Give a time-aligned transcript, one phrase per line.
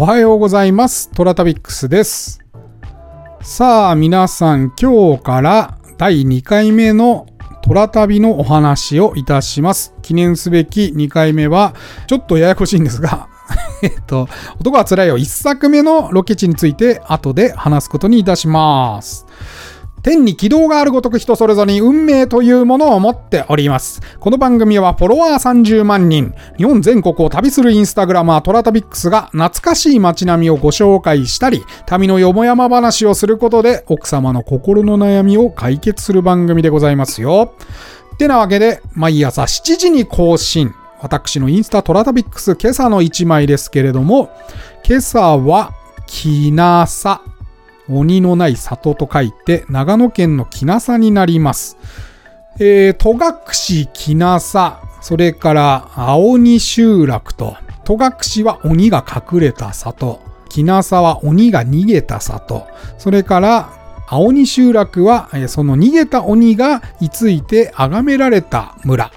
[0.00, 1.10] おはようございます。
[1.10, 2.38] トラタビックスです。
[3.42, 7.26] さあ、皆さん、今日から第2回目の
[7.64, 9.92] トラ旅のお話をいたします。
[10.00, 11.74] 記念すべき2回目は、
[12.06, 13.28] ちょっとややこしいんですが、
[13.82, 14.28] えっと、
[14.60, 19.26] 男は辛いよ1作目のロケ地について後で話すことにいたします。
[20.02, 24.00] 天に軌道があるごとく人それぞれに運命というものを持っております。
[24.20, 37.54] この番組はフォロワー30万人、日本全国を旅するインスタグラマートラタビックスが懐かしい街並みをご紹介したり、旅のよもやま話をすることで奥様の心の悩みを解決する番組でございますよ。
[38.14, 40.74] ってなわけで、毎朝7時に更新。
[41.00, 44.30] 私のインスタトラタビックス今朝の1枚ですけれども、
[44.84, 45.72] 今朝は、
[46.06, 47.22] きなさ。
[47.88, 51.76] 鬼のない里と書いて、長野県の木なさになります。
[52.58, 62.66] えー、戸隠木なさ、それから青鬼集落と、戸隠は鬼が隠れた里、木なさは鬼が逃げた里、
[62.98, 63.70] それから
[64.08, 69.10] 青鬼集落は、その逃げた鬼が居ついて崇められた村。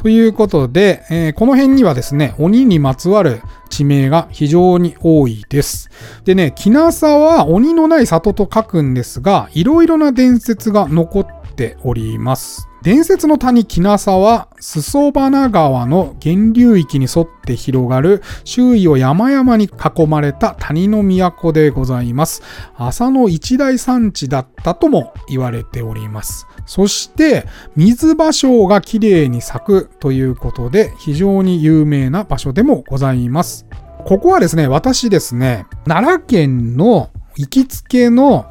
[0.00, 5.90] ということで、えーこの辺にはですね、鬼にまつわる地名が非常に多いです。
[6.24, 12.69] でね、キナサは鬼のない里と書くんですが、いろいろな伝説が残っております。
[12.82, 22.42] 伝説の谷木なさは、裾花川の源流域に沿って広がる、周囲を山々に囲まれた谷の都でございます。
[22.76, 26.46] 朝の一大産地だったとも言われております。
[26.64, 33.66] そして、水芭蕉が綺麗に咲くということで、非常に有名な場所でもございます。
[34.06, 38.46] ここはですね、私ですね、奈良県の行きつけの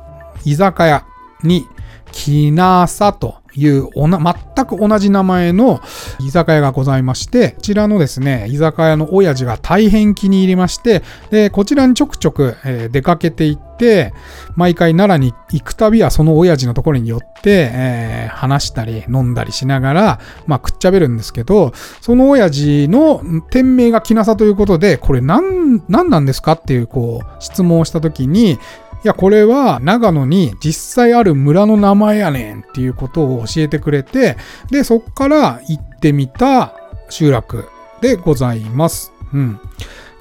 [0.45, 1.05] 居酒屋
[1.41, 1.65] に、
[2.11, 4.19] きなさというおな
[4.55, 5.81] 全く同じ名前の
[6.19, 14.13] 居酒屋がございまして、こちらのですね、居酒屋の親父が大変気に入りまして、で、こちらにちょくちょく、えー出かけていって、
[14.55, 28.59] 毎回奈良に行くたびはその親父のところに寄って、えー話したり飲んだりしながら、まあ、くっちゃべるんですけど、その親父の店名がきなさということで、これ何、何なんですかっていう、こう、質問をしたときに、
[29.03, 34.35] いや、これは長野に実際ある村の名前やねんっていうことを教えてくれて、
[34.71, 36.73] で、そっから行ってみた
[37.09, 37.69] 集落
[38.01, 39.13] でございます。
[39.33, 39.59] うん。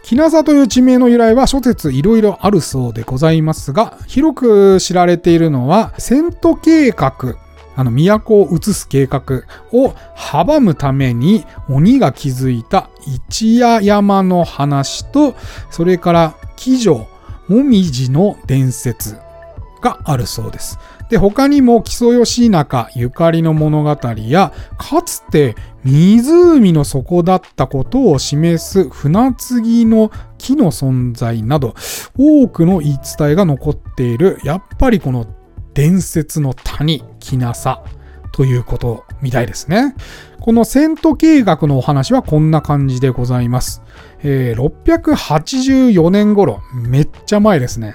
[0.05, 7.37] 木なさという地名の由来は諸説いろいろあるそうでございますが、広く知られているのは、遷都計画。
[7.77, 9.21] あの、都を移す計画
[9.72, 15.34] を阻むために鬼が築いた一夜山の話と、
[15.71, 17.06] それから騎女、
[17.49, 19.17] もみじの伝説
[19.81, 20.79] があるそうです。
[21.09, 31.75] で、他にも木曽義仲ゆかりの物語や、かつて湖の底だったことを示す船継ぎの木の存在など、
[32.19, 35.27] 多くの言い伝えが残っている、やっぱりこの
[35.73, 37.83] 伝説の谷、木なさ
[38.33, 39.95] ということみたいですね。
[40.41, 43.82] この遷都計画のお話はこんな感じでございます。
[44.22, 47.94] えー684年頃、めっちゃ前ですね。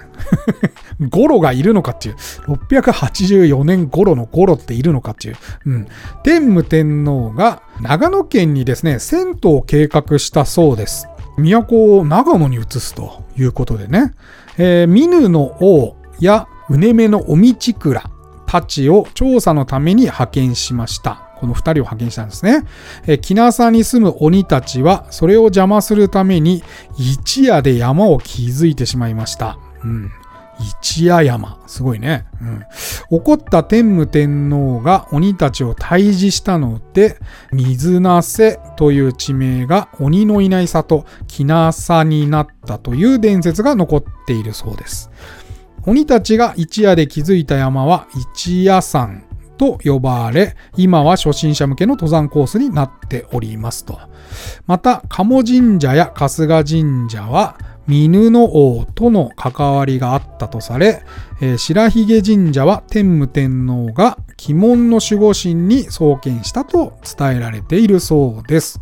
[1.10, 5.88] ゴロがいるのかっていう、684年頃のゴロっているのかっていう、うん。
[6.24, 11.08] 天武天皇が長野県にですね、銭湯を計画したそうです。
[11.38, 14.14] 都を長野に移すということでね、
[14.58, 18.04] えー、ミヌの王やうねめのお道倉
[18.46, 21.23] たちを調査のために派遣しました。
[21.44, 22.64] この二人を派遣したんですね。
[23.06, 26.64] えー、木なさに住む鬼たちは、それを邪魔するために、
[26.98, 29.60] 一夜で山を築いてしまいました。
[29.84, 30.10] うん。
[30.58, 31.60] 一夜山。
[31.68, 32.26] すごいね。
[32.42, 32.64] うん。
[33.10, 37.18] 怒った天武天皇が鬼たちを退治したので、
[37.52, 45.12] 水なせという地名が鬼のいない里、木なさになったという伝説が残っているそうです。
[45.86, 49.26] 鬼たちが一夜で築いた山は一夜山
[49.58, 54.00] と呼ばれ、今は初心者向けの登山コースになっておりますと。
[54.66, 57.58] また、鴨神社や春日神社は、
[57.88, 61.04] 美濃の王との関わりがあったとされ、
[61.42, 68.80] えー白髭神社は天武天皇が鬼門の守護神に創建したと伝えられているそうです。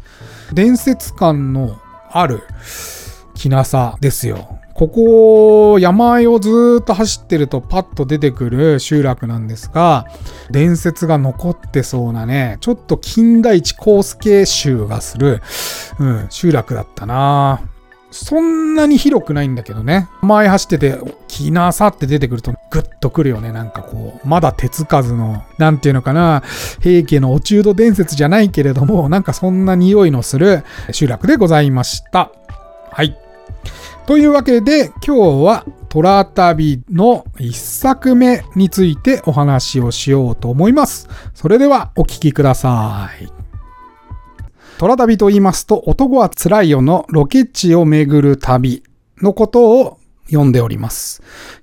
[0.54, 1.80] 伝説感の
[2.12, 2.44] ある
[3.34, 4.61] きなさですよ。
[4.82, 10.08] ここ、山あいをずっと走ってるとパッと出てくる集落なんですが、
[10.50, 15.44] 伝説が残ってそうなね、ちょっと金田一光介集がする、
[16.00, 17.62] うん、集落だったな
[18.10, 20.10] そんなに広くないんだけどね。
[20.24, 23.52] 前走ってて、きなさって出てくるとグッとくるよね。
[23.52, 26.42] なんかこう、まだ手つかずの、なんていうのかな、
[26.80, 32.32] 平家のお中土伝説じゃないけれども、なんかそんな匂いのする集落でございました。
[32.90, 33.16] はい。
[34.08, 41.08] というわけで今日はトラ旅の一作目についてお話をしようと思います。
[41.34, 43.32] それではお聴きください。
[44.80, 48.84] 虎旅と言いますと男はつらいよのロケ地を巡る旅
[49.18, 51.22] のことを読んでおります。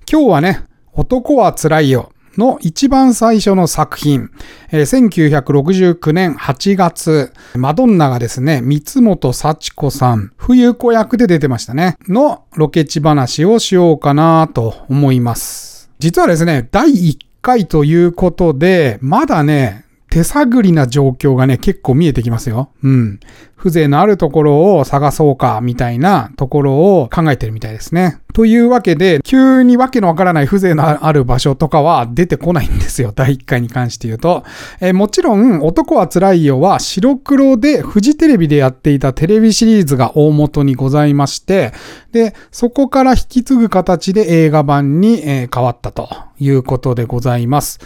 [0.09, 0.63] 今日はね、
[0.93, 4.31] 男はつらいよの一番最初の作品、
[4.71, 15.91] えー、1969年8月、マドンナがですね、三本幸子さん、冬子役で出てましたね、のロケ地話をしようかなと思います。
[15.99, 22.71] 実はですね、第1回ということで、まだね、手探りな状況がね、結構見えてきますよ。
[22.83, 23.19] うん。
[23.55, 28.19] 風情のあるところを探そうか、みたいなところを考えてるみたいですね。
[28.33, 33.11] というわけで、急にわけのわからない風情のある場所とかは出てこないんですよ。
[33.13, 34.43] 第1回に関して言うと。
[34.79, 41.73] えー、もちろん、男は辛いよは白黒でフジテレビでやっていたテレビシリーズが大元にございまして、
[42.11, 46.09] で、そこから引き継ぐ形で映画版に、え、変わったと
[46.39, 47.79] いうことでございます。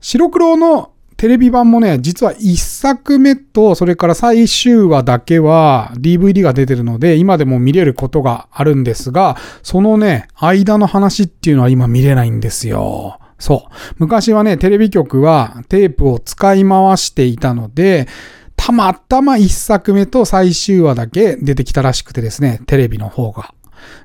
[0.00, 13.18] 白黒のテレビ版もね、実は1作目と、それから最終話だけは DVD が出てるので、今でも見れることがあるんですが、そのね、間の話っていうのは今見れないんですよ。
[13.38, 13.74] そう。
[13.98, 18.08] 昔はね、テレビ局はテープを使い回していたので、
[18.56, 23.52] たまたま1作目と最終話だけ出てきたらしくてですね、テレビの方が。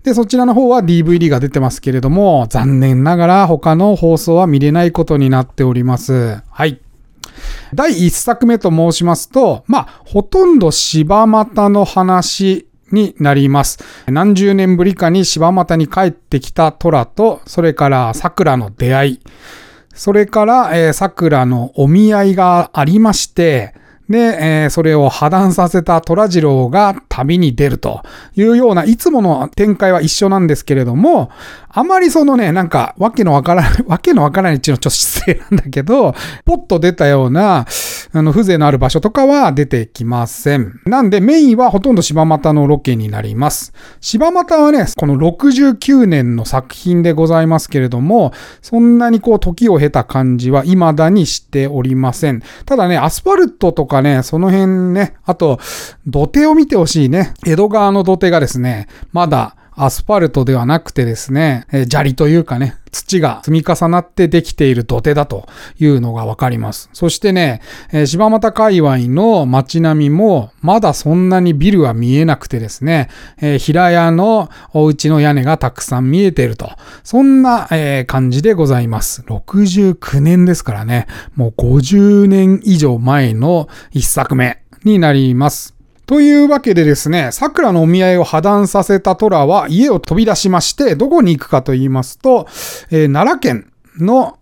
[0.04, 6.42] で、そちらの方は DVD が出てますけれども、残念ながら他の放送は見れないことになっております。
[6.50, 6.82] はい。
[7.74, 13.80] 第1作目と申しますと、まあ、ほとんど柴又の話になります。
[14.08, 19.20] 何十年ぶりかに柴又に帰ってきた虎と、それから桜の出会い、
[19.94, 23.74] それから、えー、桜のお見合いがありまして、
[24.10, 28.02] で、えー、それを破談させた虎次郎が旅に出ると
[28.36, 31.30] いうような、いつもの展開は一緒なんですけれども、
[31.71, 37.68] あまりそのね、なんか、わけのわからない、 わけのわからないっていうのはちょっと失礼なんだけど、ポッと出たような、
[38.12, 40.80] あの、風情のある場所とかは出てきません。
[40.86, 43.71] なんで、メインはほとんど柴又のロケになります。
[44.01, 48.33] 柴又はね、この69年の作品でございますけれども、
[48.63, 52.42] そんなにこう、時を経た感じは未だにしておりません。
[52.66, 55.60] ただね、アスファルトとかね、その辺ね、あと、
[56.07, 57.33] 土手を見てほしいね。
[57.45, 65.48] 江戸川の土手がですね、まだアスファルトではなくてですね、え砂利というかね、土が積み重なってできている土手だと
[65.80, 66.90] いうのがわかります。
[66.92, 67.62] そしてね、
[67.94, 73.10] え柴又界隈の街並みもまだそんなにビルは見えなくてですね、
[73.42, 76.70] え平屋のお家の屋根がたくさん見えていると。
[77.06, 79.22] そんな、え感じでございます。
[79.28, 85.79] 69年ですからね、もう50年以上前の一作目になります。
[86.10, 92.48] というわけでですね、桜のお見合いを破談させた虎は家を飛び出しまして、どこに行くかと言いますと、
[92.90, 94.40] えー、奈良県の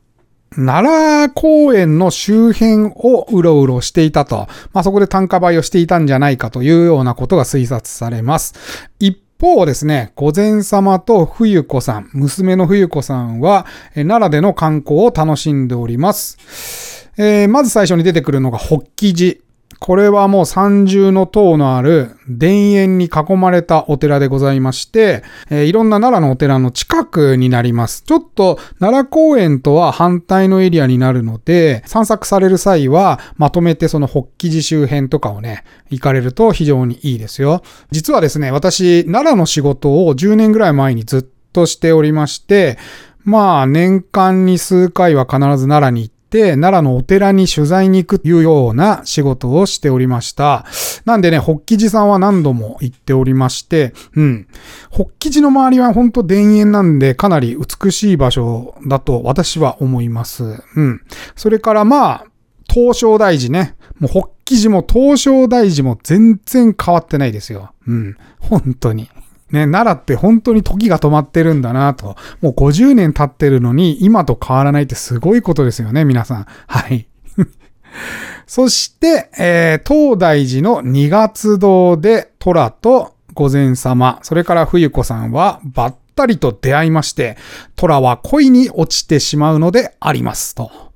[0.56, 4.48] 奈良公園の周辺をうろうろしていたと。
[4.72, 8.54] まあ、そこで単価売をしていたんじゃないかというようなことが推察されます。
[9.02, 17.10] 一方ですね、御前様と冬子さん、娘の冬子さんは、奈良での観光を楽しんでおります。
[17.18, 19.47] えー、まず最初に出てくるのが、発起寺。
[19.80, 28.04] これはもう三重の塔のある田園に囲まれたお寺でございまして、えー、いろんな奈良のお寺の近くになります。
[28.04, 37.62] ちょっと奈良公園とは反対のエリアになるので、散策される際はまとめてその北紀寺周辺とかをね、行かれると非常にいいですよ。
[37.92, 42.78] 実はですね、私、奈良の仕事を10年ぐらい前にずっとしておりまして、
[43.24, 50.66] まあ年間に数回は必ず奈良に行、って奈良のお寺に取材に行くというような仕事をしておりました。
[51.06, 54.48] なんでね、北吉寺さんは何度も行っておりまして、うん。
[54.92, 60.64] 北吉寺の周りは本当田園なんでかなり美しい場所だと私は思います。
[60.76, 61.02] うん。
[61.36, 62.26] それからまあ、
[62.70, 63.76] 東照大寺ね。
[64.00, 67.72] もう北吉寺も東照大寺も全然変わってないですよ。
[67.88, 68.18] うん。
[68.40, 69.10] 本当に。
[69.52, 72.16] ね、奈良って本当に時が止まってるんだなと。
[72.42, 76.46] もう50年経ってるのに今と変わらないってすごいことですよね、皆さん。
[76.68, 77.08] はい。
[78.46, 87.38] そして、えー、東大寺の二月堂で虎と御前様、それから冬子さんはばったりと出会いまして、
[87.76, 90.87] 虎は恋に落ちてしまうのでありますと。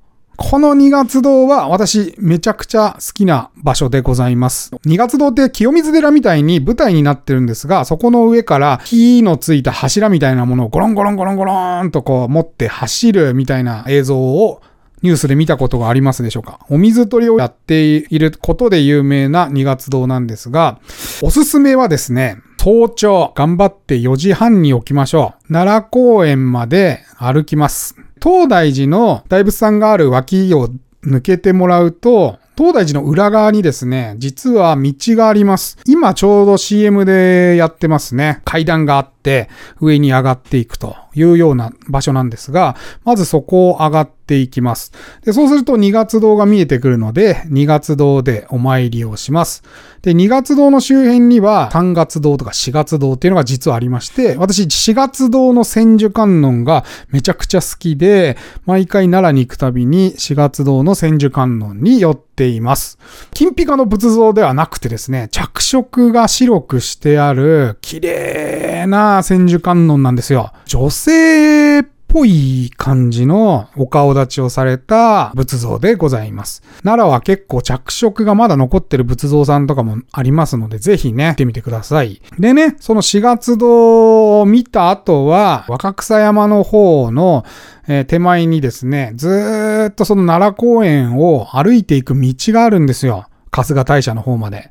[0.44, 4.72] この二月堂は私めちゃくちゃ好きな場所でございます。
[4.84, 14.60] 二月堂って清水寺みたいに舞台になってるんですが、そこの上から火のついた柱みたいなものをゴロンゴロンゴロンゴロンとこう持って走るみたいな映像を
[15.00, 16.58] ニュースで見たことがありますでしょうか？
[16.68, 20.80] お水取りをやっていることで有名な二月堂なんですが、
[21.22, 25.52] おすすめはですね、早朝、頑張って4時半に起きましょう。
[25.52, 27.96] 奈良公園まで歩きます。
[28.22, 30.68] 東大寺の大仏さんがある脇を
[31.02, 35.78] 抜けてもらうと、東大寺の裏側にですね、実は道があります。
[35.86, 38.40] 今ちょうど CM でやってますね。
[38.44, 39.48] 階段があって、
[39.80, 44.92] 上に上がっていくというような場所なんですが、まずそこを上がっていきます。
[45.24, 49.62] で、そうすると2月堂が見えてくるので、2月堂でお参りをします。
[50.02, 62.98] で、2月堂の周辺には3月堂とか4月堂っていうのが実はありまして、私4月堂の千手観音がめちゃくちゃ好きで、毎回奈良に行くたびに4月堂の千手観音に寄っています。
[63.32, 70.52] 金ピカの仏像ではなくてですね、着色が白くしてある綺麗な千手観音なんですよ。
[70.72, 76.62] 女性っぽい感じのお顔立ちをされた仏像でございます。
[76.82, 82.22] 奈良は結構着色がまだ残ってる仏像さんとかもありますので、ぜひね、見てみてください。
[82.38, 87.44] でね、その4月堂を見た後は、若草山の方の、
[87.86, 93.26] えー、手前にですね、ずーっとその奈良公園を歩いていく道があるんですよ。
[93.50, 94.70] 春日大社の方まで。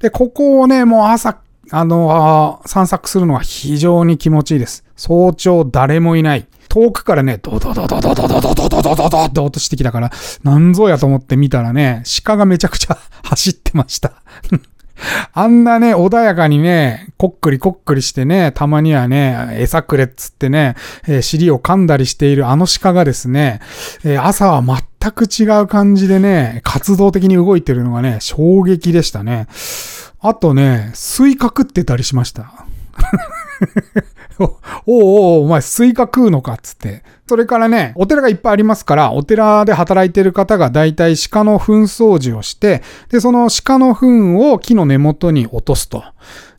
[0.00, 4.86] で、ここをね、もう朝、あのー、散策するのが非常に気持ちいいです。
[5.04, 6.46] 早朝誰もいない。
[6.68, 10.12] 遠くからね、ドドドドドドドドドドドドドって音してきたから、
[10.44, 14.12] なんぞやと思って見たらね、鹿がめちゃくちゃ走ってました。
[15.32, 20.76] あんなね、穏やかにね、こっくりこっくりしてね、たまにはね、餌くれっつってね、
[21.08, 23.58] えー、尻を噛んだりしているあの鹿がですね、
[24.04, 29.48] えー、朝は全く違う感じでね、活動的に動いてるのがね、衝撃でしたね。
[30.20, 32.66] あとね、スイカ食ってたりしました。
[34.86, 37.02] おおおお前スイカ食うのかっつって。
[37.28, 46.04] それからね、お寺がいっぱいありますから、お寺で働いてる方が大体鹿の糞掃除をして、で、その鹿の糞を木の根元に落とすと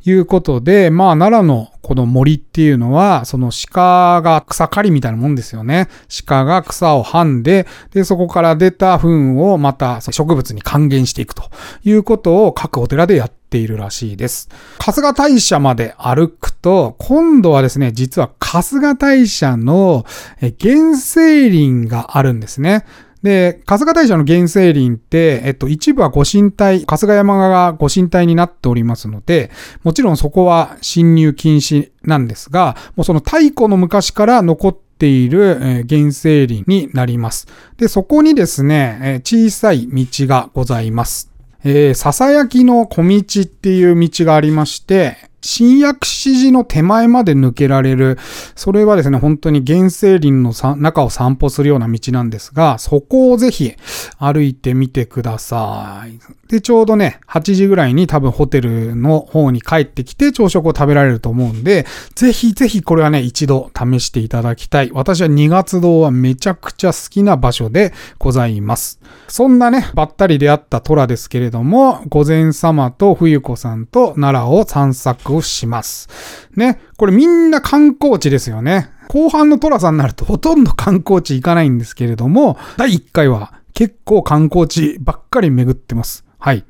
[0.06, 5.88] いうことで、まあ奈良のこの森っていうのは、その鹿が草刈りみたいなもんですよね。
[6.26, 11.44] 鹿が草をはんで、で、そこから出た糞をまた植物に還元していくと
[11.84, 14.50] いうことを各お寺でやっているらしいです。
[14.80, 20.06] 春日大社まで歩くと、今度はですね、実は春日大社の
[20.42, 22.86] 原生林があるんですね。
[23.24, 29.50] で、春日大社の原生林って、えっと、一部はご神体、春日山がご神体になっておりますので、
[29.84, 37.48] もちろんそこは侵入禁止なんですが、もうその太古の昔から残っているえ原生林になります。
[37.78, 41.32] で、そこにですね、え小さい道がございます。
[41.64, 48.18] えー、ささやきの小道っていう道がありまして、新薬師寺の手前まで抜けられる、
[48.56, 53.74] それはですね、本当に原生林の中を散歩するような道なんですが、そこをぜひ
[54.18, 56.18] 歩いてみてください。
[56.48, 61.86] で、ちょうどね、8時ぐらいに多分ホテルの方に帰ってきて朝食を食べられると思うんで、
[62.16, 64.92] ぜひぜひこれはね、一度試していただきたい。
[64.94, 69.00] 私は2月堂はめちゃくちゃ好きな場所でございます。
[69.28, 76.10] そんなね、ばったり出会った虎ですけれども、御前様と冬子さんと奈良を散策をします。
[76.56, 76.80] ね。
[76.98, 78.90] これみんな観光地ですよね。
[79.10, 86.26] 後半のトラさんになるとほとんど観光地行かないんですけれども、第1回は結構観光地ばっかり巡ってます。
[86.40, 86.64] はい。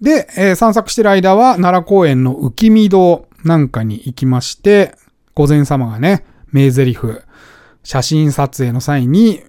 [0.00, 4.96] で、えー、散策してる間は奈良公園の浮見堂なんかに行きまして、
[5.34, 7.00] 御前様がね、名台詞、
[7.84, 9.42] 写真撮影の際に、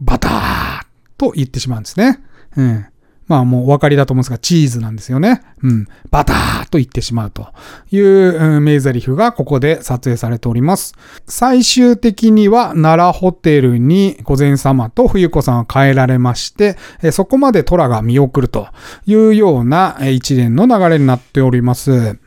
[0.00, 2.20] バターと言ってしまうんですね。
[2.56, 2.86] うん。
[3.28, 5.42] まあもうお分かりだと思うんですが、チーズなんですよね。
[5.62, 5.86] うん。
[6.10, 7.48] バターと言ってしまうと
[7.90, 10.94] いう、名台詞がここで撮影されております。
[11.26, 16.76] 最終的には奈良ホテルに御前様と冬子さんは帰られまして、
[17.12, 18.68] そこまで虎が見送ると
[19.06, 22.18] いうような一連の流れになっております。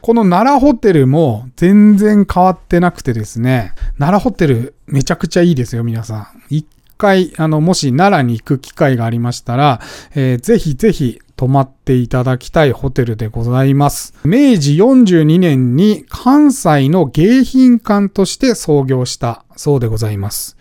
[0.00, 6.26] この奈良ホテルも全然変わってなくてですね、奈良ホテルめちゃくちゃいいですよ、皆さん。
[6.48, 6.64] 一
[6.98, 9.80] 回、あの、もし奈良に行く機会がありましたら、
[10.14, 14.12] えー、ぜひぜひ泊まっていただきたいホテルでございます。
[14.24, 20.56] 明治42年に関西の迎賓館として創業したそうでございます。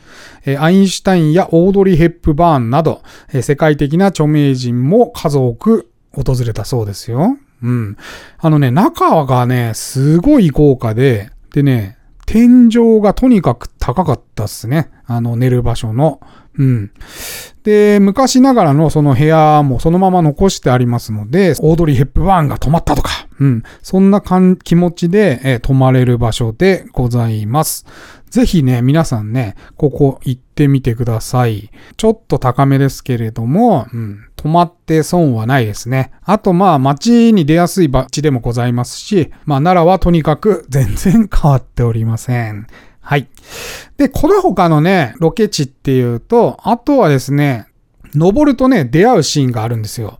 [0.60, 3.01] アインシュタインやオードリー・ヘップバーンなど、
[3.41, 7.38] 世界的な著名人も数多く訪れたそうですよ。
[7.62, 7.98] うん。
[8.38, 11.97] あのね、中がね、すごい豪華で、でね、
[12.27, 14.91] 天井がとにかく高かったっすね。
[15.05, 16.19] あの、寝る場所の。
[16.57, 16.91] うん。
[17.63, 23.63] で、昔ながらのその部屋もそのまま残してありますので、オードリー・ヘップバーンが泊まったとか、うん。
[23.81, 24.22] そんな
[24.63, 27.86] 気持ちで、えー、泊まれる場所でございます。
[28.29, 31.69] ぜひね、皆さんね、ここ行ってみてください。
[31.96, 36.12] ちょっと高めですけれども、うん、泊まって損はないですね。
[36.24, 42.67] あとまあ街に出やすい場地でもございますし、まあ奈良はとにかく 全然変わっておりません。
[43.01, 43.29] はい。
[43.96, 47.67] で、この他のね、ロケ地っていうと、あとはですね、
[48.17, 50.19] 登るとね、出会うシーンがあるんですよ。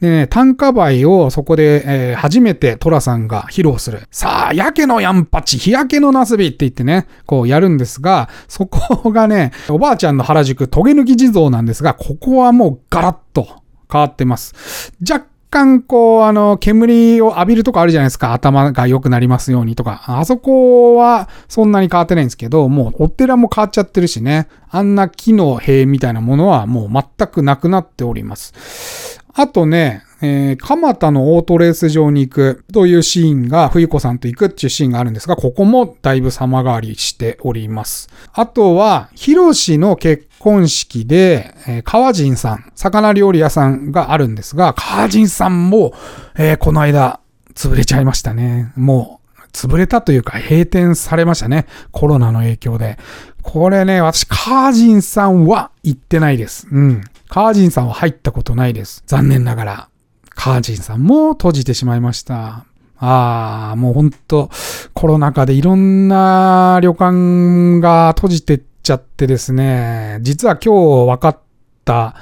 [0.00, 4.02] でね、単価梅をそこで、えー、初めてトラさんが披露する。
[4.10, 13.48] さあ、やけのやんぱち、日焼けのなすびって言ってね、こうやるんですが、そこがね、おばあちゃんの原宿、トゲ抜き地蔵なんですが、ここはもうガラッと
[13.90, 14.92] 変わってます。
[15.00, 18.32] 若干こう、あの、煙を浴びるとかあるじゃないですか。
[18.32, 20.02] 頭が良くなりますようにとか。
[20.06, 24.48] あそこはそんなに変わってないんですけど、もうお寺も変わっちゃってるしね。
[24.70, 29.22] あんな木の塀みたいなものはもう全くなくなっております。
[29.34, 38.08] あとね、えー、蒲田のオートレース場に行くというシーンが、冬子さんと行くっていうシーンがあるんですが、ここもだいぶ様変わりしております。
[38.32, 45.92] あとは、ヒロシの結婚式で、えー、川人さん、魚料理屋さんがあるんですが、川人さんも、
[46.36, 47.20] えー、この間、
[47.54, 48.72] 潰れちゃいましたね。
[48.76, 51.66] もう、潰れたというか閉店されましたね。
[51.90, 52.98] コロナの影響で。
[53.42, 56.68] これね、私、カージンさんは行ってないです。
[56.70, 57.02] うん。
[57.28, 59.02] カージンさんは入ったことないです。
[59.06, 59.88] 残念ながら。
[60.38, 62.64] カージンさんも閉じてしまいました。
[62.96, 64.50] ああ、もうほんと、
[64.94, 71.38] コロナ禍でいろんな旅館が閉じてっちゃってですね、実は今日分かっ
[71.84, 72.14] た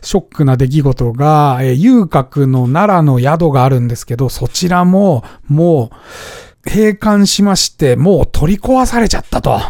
[0.00, 5.90] ショックな出来事が、え遊郭の奈良の宿があるんですけど、そちらもも
[6.66, 9.60] う閉館しまして、もう取り壊されちゃったと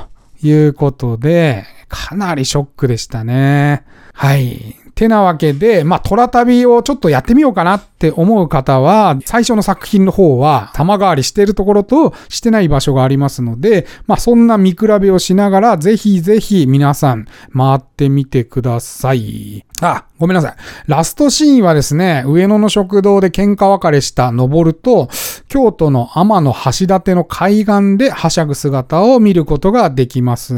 [0.42, 3.84] いうことで、かなりショックでしたね。
[4.12, 4.76] はい。
[4.96, 19.66] てなわけで、まあ、虎旅をちょっとやってみようかなって思う方は、最初の作品の方は、様変わりしているところとしてない場所がありますので、まあ、そんな見比べをしながら、ぜひぜひ皆さん回ってみてください。
[19.82, 20.54] あ、ごめんなさい。
[20.86, 25.10] ラストシーンはですね、上野の食堂で喧嘩別れした登ると、
[25.48, 30.54] 京都の天の橋立の海岸ではしゃぐ姿を見ることができます。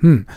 [0.00, 0.28] うん。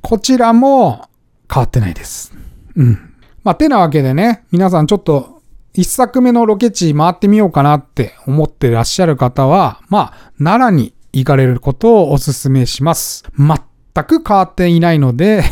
[0.00, 1.08] こちらも
[1.52, 2.43] 変わってないです。
[2.76, 3.14] うん。
[3.42, 5.42] まあ、てなわけでね、皆さんちょっと
[5.74, 13.24] 一作目のロケ地回ってみようかなって思ってらっしゃる方は、まあ、奈良に行かれることをお勧めします。
[13.36, 15.44] 全く変わっていないので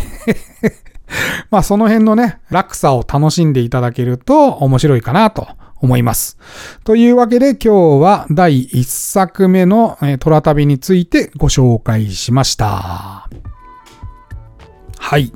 [1.50, 6.38] まあその辺のね、落差を楽しんでいただけると面白いかなと思います。
[6.84, 13.28] というわけで今日は第1作目の虎旅についてご紹介しました。
[14.98, 15.32] はい。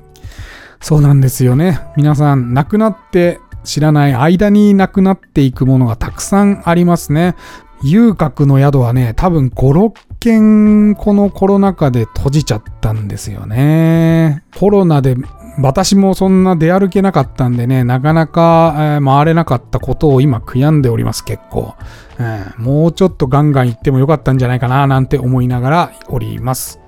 [0.86, 1.80] そうなんですよね。
[1.96, 7.34] 皆さん、亡くなって知らない間に亡くなっていくものがたくさんありますね。
[7.82, 14.44] 遊郭の宿はね、多分5、6件このコロナ禍で閉じちゃったんですよね。
[14.56, 15.16] コロナで
[15.60, 21.74] 私もそんな出歩けなかったんでね、なかなか、回れなかったことを今悔やんでおります、結構、
[22.20, 22.64] うん。
[22.64, 26.78] もうちょっとガンガン行ってもよかったんじゃないかな、なんて思いながらおります。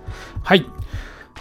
[0.44, 0.64] はい。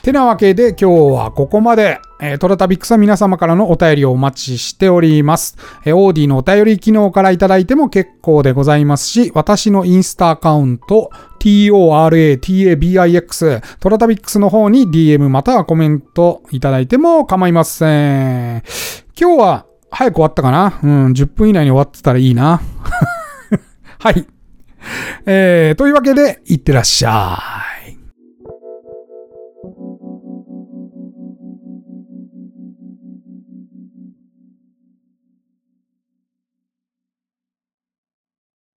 [0.02, 2.00] てなわけで今日はここまで。
[2.20, 5.56] えー、トラタビックスは皆様からのお便りをお待ちしております。
[5.86, 18.64] えー、オーディのお便り機能からいただいても結構でございますし、私のインスタアカウント、toratabix、トラタビックスの方に DM またはコメントいただいても構いません。
[19.20, 20.80] 今日は早く終わったかな？
[20.82, 22.62] うん、10分以内に終わってたらいいな。
[24.00, 24.26] はい。
[25.28, 27.38] えー、というわけで、いってらっしゃ
[27.76, 27.77] い。